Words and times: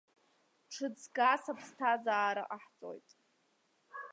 Ҿыҵгас 0.73 1.43
аԥсҭазаара 1.51 2.43
ҟаҳҵоит. 2.49 3.09